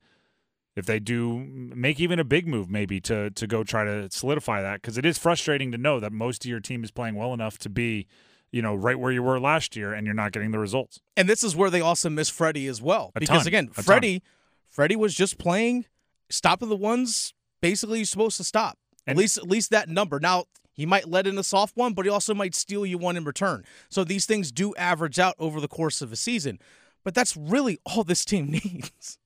if 0.75 0.85
they 0.85 0.99
do 0.99 1.39
make 1.39 1.99
even 1.99 2.19
a 2.19 2.23
big 2.23 2.47
move 2.47 2.69
maybe 2.69 2.99
to 3.01 3.29
to 3.31 3.47
go 3.47 3.63
try 3.63 3.83
to 3.83 4.09
solidify 4.11 4.61
that 4.61 4.81
because 4.81 4.97
it 4.97 5.05
is 5.05 5.17
frustrating 5.17 5.71
to 5.71 5.77
know 5.77 5.99
that 5.99 6.11
most 6.11 6.45
of 6.45 6.49
your 6.49 6.59
team 6.59 6.83
is 6.83 6.91
playing 6.91 7.15
well 7.15 7.33
enough 7.33 7.57
to 7.59 7.69
be 7.69 8.07
you 8.51 8.61
know 8.61 8.75
right 8.75 8.99
where 8.99 9.11
you 9.11 9.21
were 9.23 9.39
last 9.39 9.75
year 9.75 9.93
and 9.93 10.05
you're 10.05 10.15
not 10.15 10.31
getting 10.31 10.51
the 10.51 10.59
results. 10.59 10.99
And 11.17 11.27
this 11.29 11.43
is 11.43 11.55
where 11.55 11.69
they 11.69 11.81
also 11.81 12.09
miss 12.09 12.29
Freddie 12.29 12.67
as 12.67 12.81
well. 12.81 13.11
A 13.15 13.19
because 13.19 13.39
ton. 13.39 13.47
again, 13.47 13.67
ton. 13.67 13.83
Freddie 13.83 14.23
Freddie 14.67 14.95
was 14.95 15.13
just 15.13 15.37
playing 15.37 15.85
stopping 16.29 16.69
the 16.69 16.75
ones 16.75 17.33
basically 17.61 17.99
you're 17.99 18.05
supposed 18.05 18.37
to 18.37 18.43
stop. 18.43 18.77
at 19.07 19.17
least 19.17 19.37
at 19.37 19.47
least 19.47 19.71
that 19.71 19.89
number. 19.89 20.19
Now 20.19 20.45
he 20.79 20.85
might 20.85 21.07
let 21.09 21.27
in 21.27 21.37
a 21.37 21.43
soft 21.43 21.75
one, 21.75 21.93
but 21.93 22.05
he 22.05 22.09
also 22.11 22.33
might 22.33 22.55
steal 22.55 22.85
you 22.85 22.97
one 22.97 23.17
in 23.17 23.23
return. 23.23 23.65
So 23.89 24.03
these 24.03 24.25
things 24.25 24.51
do 24.51 24.73
average 24.75 25.19
out 25.19 25.35
over 25.37 25.59
the 25.61 25.67
course 25.67 26.01
of 26.01 26.11
a 26.11 26.15
season. 26.15 26.57
But 27.03 27.13
that's 27.13 27.35
really 27.37 27.79
all 27.85 28.03
this 28.03 28.23
team 28.25 28.49
needs. 28.51 29.17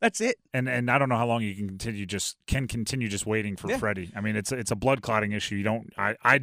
That's 0.00 0.20
it. 0.20 0.36
And 0.52 0.68
and 0.68 0.90
I 0.90 0.98
don't 0.98 1.08
know 1.08 1.16
how 1.16 1.26
long 1.26 1.42
you 1.42 1.54
can 1.54 1.68
continue 1.68 2.06
just 2.06 2.36
can 2.46 2.66
continue 2.66 3.08
just 3.08 3.26
waiting 3.26 3.56
for 3.56 3.68
Yeah. 3.70 3.78
Freddie. 3.78 4.10
I 4.16 4.20
mean 4.20 4.34
it's 4.36 4.50
it's 4.50 4.70
a 4.70 4.76
blood 4.76 5.00
clotting 5.02 5.32
issue. 5.32 5.54
You 5.56 5.62
don't 5.62 5.92
I 5.96 6.16
I 6.24 6.40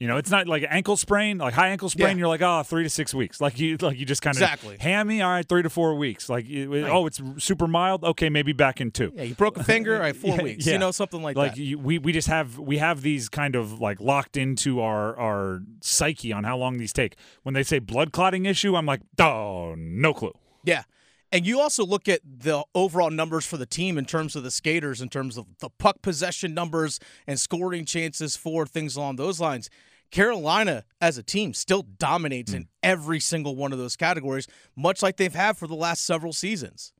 you 0.00 0.06
know, 0.06 0.16
it's 0.16 0.30
not 0.30 0.46
like 0.46 0.64
ankle 0.68 0.96
sprain, 0.96 1.38
like 1.38 1.54
high 1.54 1.68
ankle 1.70 1.88
sprain. 1.88 2.16
Yeah. 2.16 2.20
You're 2.20 2.28
like, 2.28 2.40
oh, 2.42 2.62
three 2.62 2.84
to 2.84 2.88
six 2.88 3.12
weeks. 3.12 3.40
Like 3.40 3.58
you, 3.58 3.76
like 3.80 3.98
you 3.98 4.06
just 4.06 4.22
kind 4.22 4.36
of 4.36 4.42
Exactly. 4.42 4.76
hammy. 4.78 5.22
All 5.22 5.30
right, 5.30 5.44
three 5.48 5.62
to 5.62 5.70
four 5.70 5.96
weeks. 5.96 6.28
Like, 6.28 6.48
you, 6.48 6.72
Right. 6.84 6.90
oh, 6.92 7.06
it's 7.06 7.20
super 7.38 7.66
mild. 7.66 8.04
Okay, 8.04 8.28
maybe 8.28 8.52
back 8.52 8.80
in 8.80 8.92
two. 8.92 9.12
Yeah, 9.16 9.24
you 9.24 9.34
broke 9.34 9.56
a 9.56 9.64
finger, 9.64 9.94
all 9.96 10.00
right, 10.00 10.14
four 10.24 10.36
Yeah, 10.36 10.42
weeks. 10.42 10.66
yeah. 10.66 10.74
You 10.74 10.78
know, 10.78 10.92
something 10.92 11.20
like, 11.22 11.36
like 11.36 11.56
that. 11.56 11.60
Like 11.60 11.84
we 11.84 11.98
we 11.98 12.12
just 12.12 12.28
have 12.28 12.58
we 12.58 12.78
have 12.78 13.02
these 13.02 13.28
kind 13.28 13.56
of 13.56 13.80
like 13.80 14.00
locked 14.00 14.36
into 14.36 14.80
our 14.80 15.16
our 15.18 15.62
psyche 15.80 16.32
on 16.32 16.44
how 16.44 16.56
long 16.56 16.78
these 16.78 16.92
take. 16.92 17.16
When 17.42 17.54
they 17.54 17.64
say 17.64 17.80
blood 17.80 18.12
clotting 18.12 18.46
issue, 18.46 18.76
I'm 18.76 18.86
like, 18.86 19.00
oh, 19.18 19.74
no 19.76 20.14
clue. 20.14 20.32
Yeah. 20.64 20.84
And 21.30 21.44
you 21.46 21.60
also 21.60 21.84
look 21.84 22.08
at 22.08 22.20
the 22.24 22.64
overall 22.74 23.10
numbers 23.10 23.44
for 23.44 23.58
the 23.58 23.66
team 23.66 23.98
in 23.98 24.06
terms 24.06 24.34
of 24.34 24.44
the 24.44 24.50
skaters, 24.50 25.02
in 25.02 25.10
terms 25.10 25.36
of 25.36 25.44
the 25.58 25.68
puck 25.68 26.00
possession 26.00 26.54
numbers 26.54 26.98
and 27.26 27.38
scoring 27.38 27.84
chances 27.84 28.34
for 28.34 28.64
things 28.64 28.96
along 28.96 29.16
those 29.16 29.38
lines. 29.38 29.68
Carolina, 30.10 30.84
as 31.00 31.18
a 31.18 31.22
team, 31.22 31.52
still 31.54 31.82
dominates 31.82 32.52
in 32.52 32.68
every 32.82 33.20
single 33.20 33.54
one 33.56 33.72
of 33.72 33.78
those 33.78 33.96
categories, 33.96 34.46
much 34.74 35.02
like 35.02 35.16
they've 35.16 35.34
had 35.34 35.56
for 35.56 35.66
the 35.66 35.74
last 35.74 36.04
several 36.04 36.32
seasons. 36.32 36.92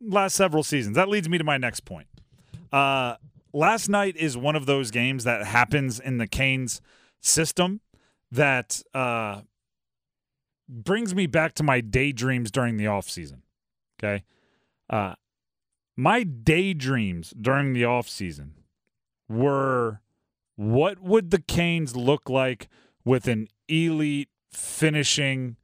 last 0.00 0.34
several 0.34 0.62
seasons. 0.62 0.96
That 0.96 1.08
leads 1.08 1.28
me 1.28 1.38
to 1.38 1.44
my 1.44 1.58
next 1.58 1.84
point. 1.84 2.08
Uh, 2.72 3.16
last 3.52 3.88
night 3.88 4.16
is 4.16 4.36
one 4.36 4.56
of 4.56 4.66
those 4.66 4.90
games 4.90 5.24
that 5.24 5.44
happens 5.46 6.00
in 6.00 6.18
the 6.18 6.26
Canes 6.26 6.80
system 7.20 7.80
that 8.32 8.82
uh, 8.94 9.42
brings 10.68 11.14
me 11.14 11.26
back 11.26 11.52
to 11.54 11.62
my 11.62 11.80
daydreams 11.80 12.50
during 12.50 12.76
the 12.76 12.84
offseason. 12.84 13.40
Okay. 14.02 14.24
Uh, 14.88 15.14
my 15.96 16.22
daydreams 16.22 17.34
during 17.38 17.72
the 17.74 17.82
offseason 17.82 18.52
were 19.28 20.00
what 20.60 21.00
would 21.00 21.30
the 21.30 21.40
Canes 21.40 21.96
look 21.96 22.28
like 22.28 22.68
with 23.02 23.26
an 23.26 23.48
elite 23.66 24.28
finishing 24.52 25.56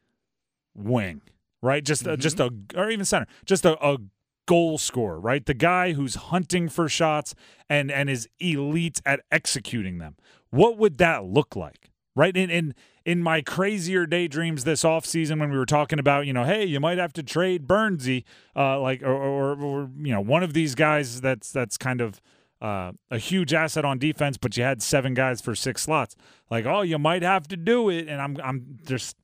wing, 0.74 1.20
right? 1.60 1.84
Just 1.84 2.06
a, 2.06 2.16
just 2.16 2.40
a 2.40 2.48
or 2.74 2.88
even 2.88 3.04
center, 3.04 3.26
just 3.44 3.66
a, 3.66 3.76
a 3.86 3.98
goal 4.46 4.78
scorer, 4.78 5.20
right? 5.20 5.44
The 5.44 5.52
guy 5.52 5.92
who's 5.92 6.14
hunting 6.14 6.70
for 6.70 6.88
shots 6.88 7.34
and 7.68 7.90
and 7.90 8.08
is 8.08 8.26
elite 8.40 9.02
at 9.04 9.20
executing 9.30 9.98
them. 9.98 10.16
What 10.48 10.78
would 10.78 10.96
that 10.96 11.26
look 11.26 11.54
like? 11.54 11.90
Right? 12.14 12.34
In 12.34 12.48
in 12.48 12.74
in 13.04 13.22
my 13.22 13.42
crazier 13.42 14.06
daydreams 14.06 14.64
this 14.64 14.82
offseason 14.82 15.40
when 15.40 15.50
we 15.50 15.58
were 15.58 15.66
talking 15.66 15.98
about, 15.98 16.26
you 16.26 16.32
know, 16.32 16.44
hey, 16.44 16.64
you 16.64 16.80
might 16.80 16.96
have 16.96 17.12
to 17.12 17.22
trade 17.22 17.66
Burnsy, 17.66 18.24
uh, 18.56 18.80
like 18.80 19.02
or, 19.02 19.12
or 19.12 19.62
or 19.62 19.90
you 19.98 20.14
know, 20.14 20.22
one 20.22 20.42
of 20.42 20.54
these 20.54 20.74
guys 20.74 21.20
that's 21.20 21.52
that's 21.52 21.76
kind 21.76 22.00
of 22.00 22.22
uh, 22.60 22.92
a 23.10 23.18
huge 23.18 23.52
asset 23.52 23.84
on 23.84 23.98
defense, 23.98 24.38
but 24.38 24.56
you 24.56 24.62
had 24.62 24.82
seven 24.82 25.14
guys 25.14 25.40
for 25.40 25.54
six 25.54 25.82
slots. 25.82 26.16
Like, 26.50 26.64
oh, 26.64 26.82
you 26.82 26.98
might 26.98 27.22
have 27.22 27.46
to 27.48 27.56
do 27.56 27.90
it, 27.90 28.08
and 28.08 28.20
I'm 28.20 28.36
I'm 28.42 28.78
just 28.84 29.16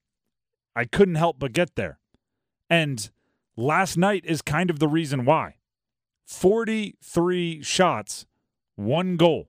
I 0.76 0.84
couldn't 0.84 1.16
help 1.16 1.38
but 1.38 1.52
get 1.52 1.76
there. 1.76 1.98
And 2.68 3.10
last 3.56 3.96
night 3.96 4.24
is 4.26 4.42
kind 4.42 4.70
of 4.70 4.78
the 4.78 4.88
reason 4.88 5.24
why. 5.24 5.56
43 6.26 7.62
shots, 7.62 8.26
one 8.76 9.16
goal. 9.16 9.48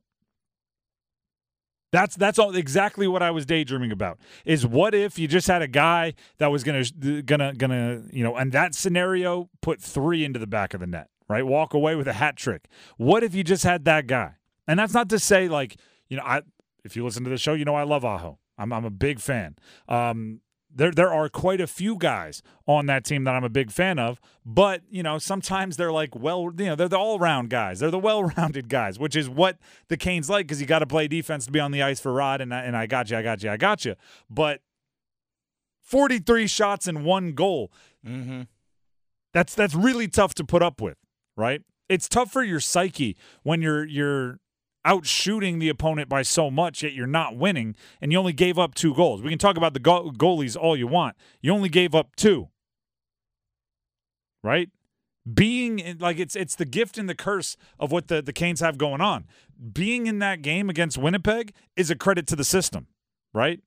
That's 1.92 2.16
that's 2.16 2.40
all 2.40 2.56
exactly 2.56 3.08
what 3.08 3.22
I 3.22 3.30
was 3.30 3.46
daydreaming 3.46 3.92
about. 3.92 4.18
Is 4.46 4.66
what 4.66 4.96
if 4.96 5.20
you 5.20 5.28
just 5.28 5.46
had 5.46 5.62
a 5.62 5.68
guy 5.68 6.16
that 6.40 6.48
was 6.48 6.64
gonna 6.64 6.84
gonna 7.22 7.54
gonna 7.54 8.02
you 8.12 8.24
know, 8.24 8.36
and 8.36 8.52
that 8.52 8.74
scenario 8.74 9.48
put 9.62 9.80
three 9.80 10.26
into 10.26 10.40
the 10.40 10.48
back 10.48 10.74
of 10.74 10.80
the 10.80 10.88
net, 10.88 11.10
right? 11.28 11.46
Walk 11.46 11.74
away 11.74 11.96
with 11.96 12.08
a 12.08 12.14
hat 12.14 12.36
trick. 12.36 12.68
What 12.98 13.24
if 13.24 13.34
you 13.36 13.44
just 13.44 13.64
had 13.64 13.86
that 13.86 14.08
guy? 14.08 14.36
And 14.68 14.80
that's 14.80 14.94
not 14.94 15.10
to 15.10 15.20
say 15.20 15.48
like 15.48 15.78
you 16.10 16.18
know, 16.18 16.24
I 16.24 16.42
if 16.84 16.96
you 16.96 17.04
listen 17.04 17.24
to 17.24 17.30
the 17.30 17.38
show, 17.38 17.54
you 17.54 17.66
know 17.66 17.76
I 17.76 17.84
love 17.84 18.04
Aho. 18.06 18.40
I'm 18.58 18.72
I'm 18.74 18.86
a 18.86 18.90
big 18.92 19.20
fan. 19.20 19.56
Um, 19.88 20.42
there 20.76 20.92
there 20.92 21.14
are 21.14 21.30
quite 21.30 21.62
a 21.62 21.68
few 21.68 21.98
guys 21.98 22.42
on 22.68 22.88
that 22.88 23.06
team 23.06 23.26
that 23.26 23.36
I'm 23.36 23.44
a 23.44 23.50
big 23.50 23.72
fan 23.72 24.00
of, 24.00 24.20
but 24.46 24.82
you 24.90 25.04
know 25.04 25.18
sometimes 25.20 25.78
they're 25.78 25.92
like 25.92 26.16
well 26.16 26.50
you 26.58 26.66
know 26.66 26.76
they're 26.76 26.88
the 26.90 26.98
all 26.98 27.20
round 27.20 27.50
guys, 27.50 27.80
they're 27.80 27.92
the 27.92 28.00
well 28.00 28.24
rounded 28.38 28.70
guys, 28.70 28.98
which 28.98 29.16
is 29.16 29.30
what 29.30 29.58
the 29.90 29.98
Canes 29.98 30.30
like 30.30 30.48
because 30.48 30.60
you 30.62 30.66
got 30.68 30.80
to 30.80 30.88
play 30.88 31.08
defense 31.08 31.46
to 31.46 31.52
be 31.52 31.60
on 31.60 31.72
the 31.72 31.84
ice 31.84 32.00
for 32.00 32.12
Rod 32.12 32.42
and 32.42 32.54
I, 32.54 32.62
and 32.64 32.76
I 32.76 32.86
got 32.88 33.10
you, 33.12 33.18
I 33.18 33.22
got 33.22 33.44
you, 33.44 33.52
I 33.52 33.58
got 33.58 33.86
you, 33.86 33.96
but 34.30 34.62
43 35.82 36.48
shots 36.48 36.88
and 36.88 37.04
one 37.06 37.34
goal, 37.34 37.72
Mm-hmm. 38.06 38.42
that's 39.32 39.56
that's 39.56 39.74
really 39.76 40.08
tough 40.10 40.34
to 40.36 40.44
put 40.44 40.62
up 40.62 40.82
with, 40.82 40.98
right? 41.36 41.62
It's 41.90 42.08
tough 42.08 42.32
for 42.32 42.44
your 42.44 42.60
psyche 42.60 43.18
when 43.44 43.62
you're 43.62 43.86
you're 43.86 44.40
out 44.86 45.06
shooting 45.06 45.60
the 45.60 45.70
opponent 45.70 46.10
by 46.10 46.22
so 46.24 46.52
much, 46.52 46.84
yet 46.84 46.94
you're 46.94 47.08
not 47.08 47.38
winning, 47.38 47.76
and 48.02 48.12
you 48.12 48.18
only 48.18 48.34
gave 48.34 48.60
up 48.60 48.76
two 48.76 48.94
goals. 48.94 49.22
We 49.22 49.30
can 49.30 49.40
talk 49.40 49.58
about 49.58 49.74
the 49.74 49.80
go- 49.80 50.12
goalies 50.12 50.58
all 50.58 50.76
you 50.76 50.88
want. 50.88 51.16
You 51.42 51.54
only 51.54 51.70
gave 51.70 51.96
up 51.96 52.16
two, 52.16 52.50
right? 54.44 54.70
Being 55.32 55.80
in, 55.80 56.00
like 56.00 56.20
it's 56.20 56.36
it's 56.36 56.56
the 56.56 56.66
gift 56.66 56.98
and 56.98 57.08
the 57.08 57.16
curse 57.16 57.56
of 57.80 57.92
what 57.92 58.08
the 58.08 58.22
the 58.22 58.34
Canes 58.34 58.60
have 58.60 58.78
going 58.78 59.02
on. 59.02 59.26
Being 59.72 60.08
in 60.08 60.20
that 60.20 60.42
game 60.42 60.70
against 60.70 60.98
Winnipeg 60.98 61.54
is 61.78 61.90
a 61.90 61.96
credit 61.96 62.28
to 62.28 62.36
the 62.36 62.44
system, 62.44 62.88
right? 63.34 63.62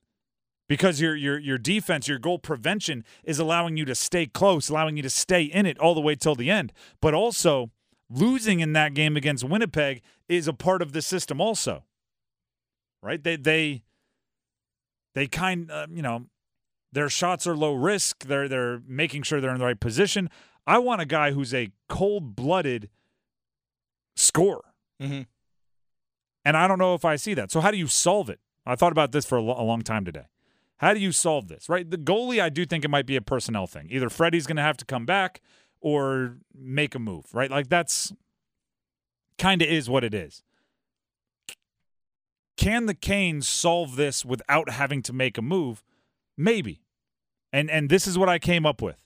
Because 0.68 1.00
your 1.00 1.14
your 1.14 1.38
your 1.38 1.58
defense, 1.58 2.08
your 2.08 2.18
goal 2.18 2.38
prevention 2.38 3.04
is 3.22 3.38
allowing 3.38 3.76
you 3.76 3.84
to 3.84 3.94
stay 3.94 4.26
close, 4.26 4.68
allowing 4.68 4.96
you 4.96 5.02
to 5.02 5.10
stay 5.10 5.44
in 5.44 5.64
it 5.64 5.78
all 5.78 5.94
the 5.94 6.00
way 6.00 6.16
till 6.16 6.34
the 6.34 6.50
end. 6.50 6.72
But 7.00 7.14
also 7.14 7.70
losing 8.10 8.60
in 8.60 8.72
that 8.72 8.94
game 8.94 9.16
against 9.16 9.44
Winnipeg 9.44 10.02
is 10.28 10.48
a 10.48 10.52
part 10.52 10.82
of 10.82 10.92
the 10.92 11.02
system 11.02 11.40
also. 11.40 11.84
Right? 13.02 13.22
They 13.22 13.36
they 13.36 13.84
they 15.14 15.28
kind 15.28 15.70
uh, 15.70 15.86
you 15.88 16.02
know 16.02 16.26
their 16.92 17.08
shots 17.08 17.46
are 17.46 17.56
low 17.56 17.74
risk. 17.74 18.24
They're 18.24 18.48
they're 18.48 18.80
making 18.88 19.22
sure 19.22 19.40
they're 19.40 19.52
in 19.52 19.58
the 19.58 19.64
right 19.64 19.78
position. 19.78 20.28
I 20.66 20.78
want 20.78 21.00
a 21.00 21.06
guy 21.06 21.30
who's 21.30 21.54
a 21.54 21.70
cold-blooded 21.88 22.90
scorer. 24.16 24.64
Mm-hmm. 25.00 25.22
And 26.44 26.56
I 26.56 26.66
don't 26.66 26.78
know 26.78 26.94
if 26.94 27.04
I 27.04 27.14
see 27.14 27.34
that. 27.34 27.52
So 27.52 27.60
how 27.60 27.70
do 27.70 27.76
you 27.76 27.86
solve 27.86 28.28
it? 28.30 28.40
I 28.64 28.74
thought 28.74 28.90
about 28.90 29.12
this 29.12 29.24
for 29.24 29.38
a, 29.38 29.42
lo- 29.42 29.54
a 29.56 29.62
long 29.62 29.82
time 29.82 30.04
today. 30.04 30.26
How 30.78 30.92
do 30.92 31.00
you 31.00 31.12
solve 31.12 31.48
this? 31.48 31.68
Right? 31.68 31.88
The 31.90 31.98
goalie, 31.98 32.40
I 32.40 32.48
do 32.48 32.66
think 32.66 32.84
it 32.84 32.90
might 32.90 33.06
be 33.06 33.16
a 33.16 33.22
personnel 33.22 33.66
thing. 33.66 33.88
Either 33.90 34.08
Freddie's 34.08 34.46
going 34.46 34.56
to 34.56 34.62
have 34.62 34.76
to 34.78 34.84
come 34.84 35.06
back 35.06 35.40
or 35.80 36.36
make 36.54 36.94
a 36.94 36.98
move, 36.98 37.26
right? 37.32 37.50
Like 37.50 37.68
that's 37.68 38.12
kind 39.38 39.62
of 39.62 39.68
is 39.68 39.88
what 39.88 40.04
it 40.04 40.14
is. 40.14 40.42
Can 42.56 42.86
the 42.86 42.94
Canes 42.94 43.46
solve 43.46 43.96
this 43.96 44.24
without 44.24 44.70
having 44.70 45.02
to 45.02 45.12
make 45.12 45.36
a 45.36 45.42
move? 45.42 45.82
Maybe. 46.36 46.82
And 47.52 47.70
and 47.70 47.88
this 47.88 48.06
is 48.06 48.18
what 48.18 48.28
I 48.28 48.38
came 48.38 48.66
up 48.66 48.82
with. 48.82 48.96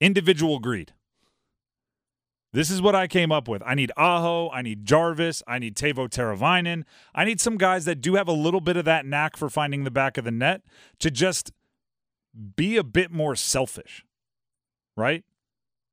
Individual 0.00 0.58
greed. 0.58 0.92
This 2.52 2.70
is 2.70 2.80
what 2.80 2.94
I 2.94 3.06
came 3.06 3.30
up 3.32 3.48
with. 3.48 3.62
I 3.66 3.74
need 3.74 3.92
Aho, 3.96 4.48
I 4.50 4.62
need 4.62 4.84
Jarvis, 4.86 5.42
I 5.46 5.58
need 5.58 5.76
Teuvo 5.76 6.08
Teravainen. 6.08 6.84
I 7.14 7.24
need 7.24 7.40
some 7.40 7.58
guys 7.58 7.84
that 7.84 7.96
do 8.00 8.14
have 8.14 8.28
a 8.28 8.32
little 8.32 8.60
bit 8.62 8.76
of 8.76 8.84
that 8.86 9.04
knack 9.04 9.36
for 9.36 9.50
finding 9.50 9.84
the 9.84 9.90
back 9.90 10.16
of 10.16 10.24
the 10.24 10.30
net 10.30 10.62
to 11.00 11.10
just 11.10 11.52
be 12.56 12.76
a 12.76 12.84
bit 12.84 13.10
more 13.10 13.36
selfish. 13.36 14.04
Right? 14.96 15.24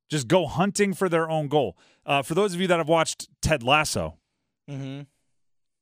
Just 0.10 0.28
go 0.28 0.48
hunting 0.48 0.94
for 0.94 1.10
their 1.10 1.30
own 1.30 1.48
goal. 1.50 1.76
Uh, 2.06 2.22
for 2.22 2.34
those 2.36 2.54
of 2.54 2.62
you 2.62 2.68
that 2.68 2.78
have 2.78 2.88
watched 2.90 3.28
Ted 3.42 3.64
Lasso, 3.64 4.18
Mm-hmm. 4.72 5.02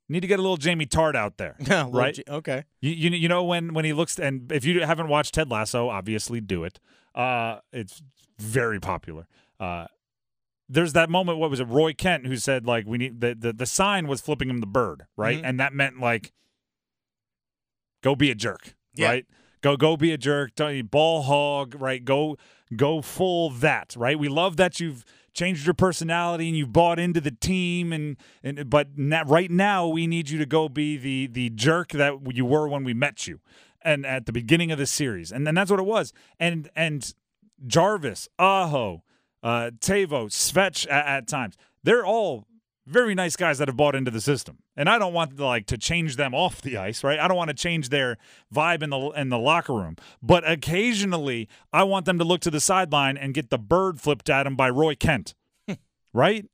need 0.09 0.19
to 0.21 0.27
get 0.27 0.39
a 0.39 0.41
little 0.41 0.57
Jamie 0.57 0.87
Tartt 0.87 1.15
out 1.15 1.37
there. 1.37 1.55
right? 1.91 2.19
okay. 2.27 2.63
You, 2.79 2.89
you 2.91 3.09
you 3.11 3.27
know 3.29 3.43
when 3.43 3.75
when 3.75 3.85
he 3.85 3.93
looks 3.93 4.17
and 4.17 4.51
if 4.51 4.65
you 4.65 4.81
haven't 4.81 5.07
watched 5.09 5.35
Ted 5.35 5.51
Lasso, 5.51 5.89
obviously 5.89 6.41
do 6.41 6.63
it. 6.63 6.79
Uh, 7.13 7.59
it's 7.71 8.01
very 8.39 8.79
popular. 8.79 9.27
Uh, 9.59 9.85
there's 10.71 10.93
that 10.93 11.09
moment. 11.09 11.37
What 11.37 11.49
was 11.49 11.59
it? 11.59 11.65
Roy 11.67 11.93
Kent 11.93 12.25
who 12.27 12.37
said 12.37 12.65
like 12.65 12.85
we 12.87 12.97
need 12.97 13.21
the 13.21 13.35
the, 13.35 13.53
the 13.53 13.65
sign 13.65 14.07
was 14.07 14.21
flipping 14.21 14.49
him 14.49 14.59
the 14.59 14.67
bird, 14.67 15.05
right? 15.17 15.41
Mhm. 15.41 15.45
And 15.49 15.59
that 15.59 15.73
meant 15.73 15.99
like 15.99 16.31
go 18.03 18.15
be 18.15 18.31
a 18.31 18.35
jerk, 18.35 18.73
Yeah. 18.95 19.07
right? 19.09 19.25
Go 19.61 19.77
go 19.77 19.95
be 19.97 20.11
a 20.11 20.17
jerk. 20.17 20.51
Ball 20.89 21.21
hog, 21.23 21.75
right? 21.79 22.03
Go 22.03 22.37
go 22.75 23.01
full 23.01 23.49
that, 23.51 23.93
right? 23.97 24.17
We 24.17 24.27
love 24.29 24.57
that 24.57 24.79
you've 24.79 25.05
changed 25.33 25.65
your 25.65 25.73
personality 25.73 26.47
and 26.49 26.57
you've 26.57 26.73
bought 26.73 26.99
into 26.99 27.21
the 27.21 27.31
team 27.31 27.93
and 27.93 28.17
and 28.43 28.69
but 28.69 28.97
na- 28.97 29.23
right 29.25 29.51
now 29.51 29.87
we 29.87 30.07
need 30.07 30.29
you 30.29 30.39
to 30.39 30.45
go 30.45 30.67
be 30.67 30.97
the 30.97 31.27
the 31.27 31.49
jerk 31.51 31.89
that 31.89 32.15
you 32.33 32.43
were 32.45 32.67
when 32.67 32.83
we 32.83 32.93
met 32.93 33.27
you 33.27 33.39
and 33.83 34.05
at 34.05 34.25
the 34.25 34.31
beginning 34.33 34.71
of 34.71 34.77
the 34.79 34.85
series. 34.87 35.31
And 35.31 35.45
then 35.45 35.55
that's 35.55 35.69
what 35.71 35.79
it 35.79 35.85
was. 35.85 36.11
And 36.39 36.69
and 36.75 37.13
Jarvis, 37.67 38.27
Aho, 38.39 39.03
uh, 39.43 39.71
Teuvo, 39.79 40.27
Svech 40.27 40.89
at, 40.89 41.05
at 41.05 41.27
times. 41.27 41.57
They're 41.83 42.05
all 42.05 42.47
very 42.87 43.15
nice 43.15 43.35
guys 43.35 43.57
that 43.59 43.67
have 43.67 43.77
bought 43.77 43.95
into 43.95 44.11
the 44.11 44.21
system. 44.21 44.57
And 44.75 44.89
I 44.89 44.97
don't 44.97 45.13
want 45.13 45.37
to, 45.37 45.45
like 45.45 45.67
to 45.67 45.77
change 45.77 46.15
them 46.15 46.33
off 46.33 46.61
the 46.61 46.77
ice, 46.77 47.03
right? 47.03 47.19
I 47.19 47.27
don't 47.27 47.37
want 47.37 47.49
to 47.49 47.55
change 47.55 47.89
their 47.89 48.17
vibe 48.53 48.83
in 48.83 48.89
the 48.89 48.99
in 49.11 49.29
the 49.29 49.37
locker 49.37 49.73
room. 49.73 49.95
But 50.21 50.49
occasionally, 50.49 51.47
I 51.71 51.83
want 51.83 52.05
them 52.05 52.17
to 52.19 52.23
look 52.23 52.41
to 52.41 52.51
the 52.51 52.59
sideline 52.59 53.17
and 53.17 53.33
get 53.33 53.49
the 53.49 53.59
bird 53.59 54.01
flipped 54.01 54.29
at 54.29 54.43
them 54.43 54.55
by 54.55 54.69
Roy 54.69 54.95
Kent. 54.95 55.35
right? 56.13 56.45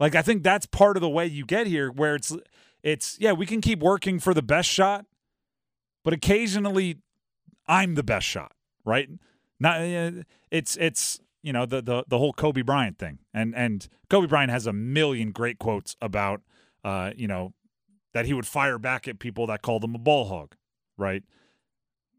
Like 0.00 0.14
I 0.14 0.22
think 0.22 0.42
that's 0.42 0.66
part 0.66 0.96
of 0.96 1.00
the 1.00 1.08
way 1.08 1.26
you 1.26 1.44
get 1.44 1.66
here 1.66 1.90
where 1.90 2.14
it's 2.14 2.34
it's 2.82 3.16
yeah, 3.20 3.32
we 3.32 3.46
can 3.46 3.60
keep 3.60 3.80
working 3.80 4.18
for 4.18 4.34
the 4.34 4.42
best 4.42 4.68
shot, 4.68 5.06
but 6.04 6.12
occasionally 6.12 6.98
I'm 7.66 7.94
the 7.94 8.02
best 8.02 8.26
shot, 8.26 8.52
right? 8.84 9.08
Not 9.58 9.80
uh, 9.80 10.10
it's 10.50 10.76
it's 10.76 11.20
you 11.46 11.52
know 11.52 11.64
the 11.64 11.80
the 11.80 12.04
the 12.08 12.18
whole 12.18 12.32
Kobe 12.32 12.62
Bryant 12.62 12.98
thing, 12.98 13.20
and 13.32 13.54
and 13.54 13.86
Kobe 14.10 14.26
Bryant 14.26 14.50
has 14.50 14.66
a 14.66 14.72
million 14.72 15.30
great 15.30 15.60
quotes 15.60 15.96
about 16.02 16.42
uh 16.84 17.12
you 17.16 17.28
know 17.28 17.54
that 18.12 18.26
he 18.26 18.34
would 18.34 18.46
fire 18.46 18.78
back 18.78 19.06
at 19.06 19.20
people 19.20 19.46
that 19.46 19.62
called 19.62 19.84
him 19.84 19.94
a 19.94 19.98
ball 19.98 20.24
hog, 20.24 20.56
right? 20.98 21.22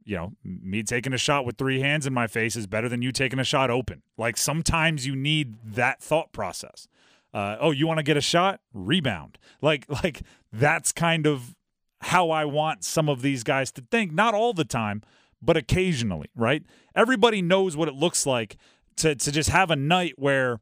You 0.06 0.16
know, 0.16 0.32
me 0.46 0.82
taking 0.82 1.12
a 1.12 1.18
shot 1.18 1.46
with 1.46 1.58
three 1.58 1.82
hands 1.82 2.08
in 2.08 2.14
my 2.14 2.28
face 2.28 2.56
is 2.56 2.68
better 2.68 2.88
than 2.88 3.02
you 3.02 3.12
taking 3.12 3.38
a 3.38 3.44
shot 3.44 3.70
open. 3.70 4.02
Like 4.18 4.38
sometimes 4.38 5.06
you 5.06 5.14
need 5.14 5.56
that 5.66 6.02
thought 6.02 6.32
process. 6.32 6.88
Uh, 7.34 7.58
oh, 7.60 7.72
you 7.72 7.86
want 7.86 7.98
to 7.98 8.04
get 8.04 8.16
a 8.16 8.22
shot? 8.22 8.62
Rebound. 8.74 9.38
Like 9.62 9.86
like 10.04 10.22
that's 10.54 10.94
kind 10.94 11.28
of 11.28 11.54
how 12.00 12.30
I 12.30 12.46
want 12.46 12.86
some 12.86 13.10
of 13.10 13.22
these 13.22 13.44
guys 13.44 13.74
to 13.74 13.84
think. 13.92 14.14
Not 14.14 14.34
all 14.34 14.54
the 14.54 14.64
time, 14.64 15.04
but 15.42 15.58
occasionally, 15.58 16.30
right? 16.34 16.64
Everybody 16.96 17.42
knows 17.42 17.76
what 17.76 17.90
it 17.90 17.94
looks 17.94 18.26
like 18.26 18.56
to 18.98 19.16
to 19.16 19.32
just 19.32 19.50
have 19.50 19.72
a 19.72 19.76
night 19.76 20.14
where 20.18 20.60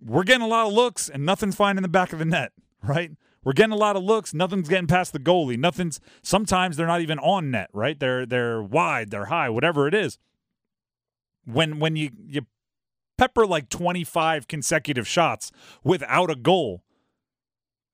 we're 0.00 0.24
getting 0.24 0.42
a 0.42 0.48
lot 0.48 0.66
of 0.66 0.72
looks 0.72 1.08
and 1.08 1.24
nothing's 1.24 1.54
finding 1.54 1.82
the 1.82 1.88
back 1.88 2.12
of 2.12 2.18
the 2.18 2.24
net, 2.24 2.52
right? 2.82 3.12
We're 3.42 3.52
getting 3.52 3.72
a 3.72 3.76
lot 3.76 3.94
of 3.96 4.02
looks, 4.02 4.32
nothing's 4.32 4.68
getting 4.68 4.86
past 4.86 5.12
the 5.12 5.18
goalie. 5.18 5.58
Nothing's 5.58 6.00
sometimes 6.22 6.76
they're 6.76 6.86
not 6.86 7.02
even 7.02 7.18
on 7.18 7.50
net, 7.50 7.68
right? 7.72 7.98
They're 7.98 8.24
they're 8.24 8.62
wide, 8.62 9.10
they're 9.10 9.26
high, 9.26 9.50
whatever 9.50 9.86
it 9.86 9.94
is. 9.94 10.18
When 11.44 11.78
when 11.78 11.94
you 11.94 12.10
you 12.26 12.46
pepper 13.18 13.46
like 13.46 13.68
25 13.68 14.48
consecutive 14.48 15.06
shots 15.06 15.52
without 15.82 16.30
a 16.30 16.36
goal, 16.36 16.82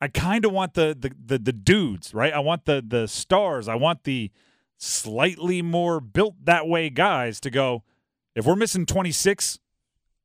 I 0.01 0.09
kind 0.09 0.45
of 0.45 0.53
want 0.53 0.75
the, 0.75 0.97
the 0.99 1.13
the 1.27 1.39
the 1.39 1.53
dudes, 1.53 2.15
right? 2.15 2.33
I 2.33 2.39
want 2.39 2.65
the 2.65 2.83
the 2.87 3.09
stars. 3.09 3.67
I 3.67 3.75
want 3.75 4.05
the 4.05 4.31
slightly 4.79 5.63
more 5.63 6.01
built 6.01 6.37
that 6.45 6.67
way 6.69 6.91
guys 6.91 7.41
to 7.41 7.51
go. 7.51 7.83
If 8.35 8.47
we're 8.47 8.57
missing 8.57 8.87
26, 8.87 9.59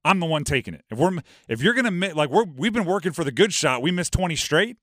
I'm 0.03 0.19
the 0.19 0.25
one 0.25 0.43
taking 0.43 0.73
it. 0.73 0.83
If 0.91 0.97
we're 0.99 1.17
if 1.47 1.61
you're 1.61 1.73
gonna 1.73 1.91
mi- 1.91 2.13
like 2.13 2.29
we're 2.29 2.43
we've 2.45 2.73
been 2.73 2.85
working 2.85 3.11
for 3.11 3.23
the 3.23 3.31
good 3.31 3.53
shot, 3.53 3.81
we 3.81 3.91
missed 3.91 4.13
20 4.13 4.35
straight. 4.35 4.77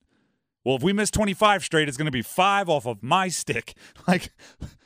Well, 0.65 0.77
if 0.77 0.83
we 0.83 0.93
miss 0.93 1.11
25 1.11 1.65
straight, 1.65 1.89
it's 1.89 1.97
gonna 1.97 2.11
be 2.11 2.23
five 2.23 2.69
off 2.69 2.87
of 2.87 3.03
my 3.03 3.29
stick. 3.29 3.75
Like, 4.09 4.33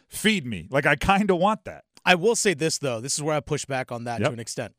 feed 0.09 0.47
me. 0.47 0.69
Like 0.71 0.87
I 0.87 0.97
kind 0.97 1.31
of 1.31 1.38
want 1.38 1.64
that. 1.64 1.85
I 2.05 2.14
will 2.14 2.37
say 2.37 2.55
this 2.55 2.78
though. 2.78 3.00
This 3.00 3.14
is 3.14 3.23
where 3.23 3.35
I 3.35 3.40
push 3.40 3.64
back 3.64 3.90
on 3.90 4.05
that 4.05 4.21
Yep. 4.21 4.28
to 4.28 4.33
an 4.35 4.40
extent. 4.40 4.75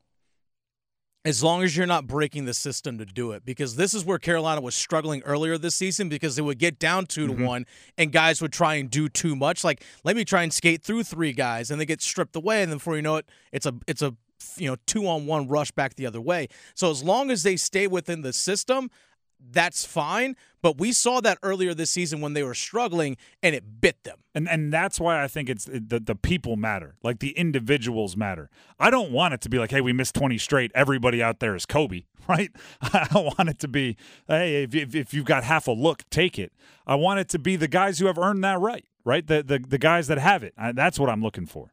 As 1.28 1.42
long 1.42 1.62
as 1.62 1.76
you're 1.76 1.86
not 1.86 2.06
breaking 2.06 2.46
the 2.46 2.54
system 2.54 2.96
to 2.98 3.04
do 3.04 3.32
it, 3.32 3.44
because 3.44 3.76
this 3.76 3.92
is 3.92 4.04
where 4.04 4.18
Carolina 4.18 4.60
was 4.60 4.74
struggling 4.74 5.22
earlier 5.24 5.58
this 5.58 5.74
season 5.74 6.08
because 6.08 6.36
they 6.36 6.42
would 6.42 6.58
get 6.58 6.78
down 6.78 7.04
2 7.06 7.26
Mm-hmm. 7.26 7.38
to 7.38 7.44
one 7.46 7.66
and 7.98 8.12
guys 8.12 8.40
would 8.40 8.52
try 8.52 8.74
and 8.76 8.90
do 8.90 9.08
too 9.08 9.36
much. 9.36 9.62
Like, 9.62 9.84
let 10.04 10.16
me 10.16 10.24
try 10.24 10.42
and 10.42 10.52
skate 10.52 10.82
through 10.82 11.04
three 11.04 11.32
guys, 11.32 11.70
and 11.70 11.80
they 11.80 11.86
get 11.86 12.00
stripped 12.00 12.34
away, 12.36 12.62
and 12.62 12.70
then 12.70 12.78
before 12.78 12.96
you 12.96 13.02
know 13.02 13.16
it, 13.16 13.26
it's 13.52 13.66
a 13.66 13.74
it's 13.86 14.02
a 14.02 14.14
you 14.56 14.70
know 14.70 14.76
two 14.86 15.06
on 15.06 15.26
one 15.26 15.48
rush 15.48 15.70
back 15.72 15.96
the 15.96 16.06
other 16.06 16.20
way. 16.20 16.48
So 16.74 16.90
as 16.90 17.02
long 17.02 17.30
as 17.30 17.42
they 17.42 17.56
stay 17.56 17.86
within 17.86 18.22
the 18.22 18.32
system, 18.32 18.90
that's 19.40 19.84
fine. 19.84 20.36
But 20.60 20.78
we 20.78 20.92
saw 20.92 21.20
that 21.20 21.38
earlier 21.42 21.72
this 21.72 21.90
season 21.90 22.20
when 22.20 22.32
they 22.32 22.42
were 22.42 22.54
struggling, 22.54 23.16
and 23.42 23.54
it 23.54 23.80
bit 23.80 24.02
them. 24.04 24.18
And 24.34 24.48
and 24.48 24.72
that's 24.72 24.98
why 24.98 25.22
I 25.22 25.28
think 25.28 25.48
it's 25.48 25.66
the 25.66 26.00
the 26.00 26.16
people 26.16 26.56
matter. 26.56 26.96
Like 27.02 27.20
the 27.20 27.30
individuals 27.30 28.16
matter. 28.16 28.50
I 28.78 28.90
don't 28.90 29.12
want 29.12 29.34
it 29.34 29.40
to 29.42 29.48
be 29.48 29.58
like, 29.58 29.70
hey, 29.70 29.80
we 29.80 29.92
missed 29.92 30.14
20 30.14 30.36
straight. 30.38 30.72
Everybody 30.74 31.22
out 31.22 31.40
there 31.40 31.54
is 31.54 31.64
Kobe, 31.66 32.04
right? 32.28 32.50
I 32.80 33.06
don't 33.12 33.38
want 33.38 33.48
it 33.48 33.58
to 33.60 33.68
be, 33.68 33.96
hey, 34.26 34.64
if, 34.64 34.74
if, 34.74 34.94
if 34.94 35.14
you've 35.14 35.24
got 35.24 35.44
half 35.44 35.68
a 35.68 35.72
look, 35.72 36.08
take 36.10 36.38
it. 36.38 36.52
I 36.86 36.96
want 36.96 37.20
it 37.20 37.28
to 37.30 37.38
be 37.38 37.56
the 37.56 37.68
guys 37.68 37.98
who 37.98 38.06
have 38.06 38.18
earned 38.18 38.42
that 38.44 38.58
right, 38.58 38.84
right? 39.04 39.26
The 39.26 39.42
the, 39.42 39.58
the 39.58 39.78
guys 39.78 40.08
that 40.08 40.18
have 40.18 40.42
it. 40.42 40.54
I, 40.58 40.72
that's 40.72 40.98
what 40.98 41.08
I'm 41.08 41.22
looking 41.22 41.46
for. 41.46 41.72